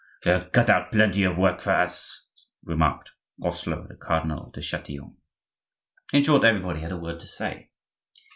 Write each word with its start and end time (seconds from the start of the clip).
"They'll 0.23 0.49
cut 0.49 0.67
out 0.67 0.91
plenty 0.91 1.23
of 1.25 1.37
work 1.37 1.61
for 1.61 1.69
us," 1.73 2.25
remarked 2.63 3.11
Groslot 3.39 3.87
to 3.87 3.95
Cardinal 3.95 4.49
de 4.49 4.59
Chatillon. 4.59 5.15
In 6.11 6.23
short, 6.23 6.43
everybody 6.43 6.79
had 6.79 6.91
a 6.91 6.97
word 6.97 7.19
to 7.19 7.27
say. 7.27 7.69